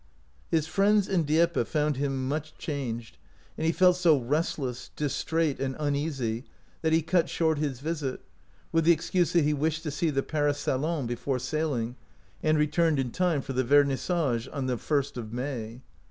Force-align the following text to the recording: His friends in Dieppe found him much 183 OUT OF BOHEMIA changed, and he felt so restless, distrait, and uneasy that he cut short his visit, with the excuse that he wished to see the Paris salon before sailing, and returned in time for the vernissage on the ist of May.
His 0.49 0.65
friends 0.65 1.07
in 1.07 1.25
Dieppe 1.25 1.63
found 1.63 1.97
him 1.97 2.27
much 2.27 2.53
183 2.53 2.73
OUT 2.73 2.73
OF 2.73 2.85
BOHEMIA 2.87 3.01
changed, 3.03 3.17
and 3.55 3.65
he 3.67 3.71
felt 3.71 3.95
so 3.97 4.17
restless, 4.17 4.89
distrait, 4.95 5.59
and 5.59 5.75
uneasy 5.77 6.43
that 6.81 6.91
he 6.91 7.03
cut 7.03 7.29
short 7.29 7.59
his 7.59 7.81
visit, 7.81 8.21
with 8.71 8.83
the 8.85 8.93
excuse 8.93 9.33
that 9.33 9.43
he 9.43 9.53
wished 9.53 9.83
to 9.83 9.91
see 9.91 10.09
the 10.09 10.23
Paris 10.23 10.57
salon 10.57 11.05
before 11.05 11.37
sailing, 11.37 11.97
and 12.41 12.57
returned 12.57 12.97
in 12.97 13.11
time 13.11 13.43
for 13.43 13.53
the 13.53 13.63
vernissage 13.63 14.47
on 14.51 14.65
the 14.65 14.81
ist 14.91 15.17
of 15.17 15.31
May. 15.31 15.83